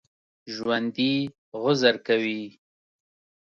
[0.53, 1.13] ژوندي
[1.61, 2.41] عذر کوي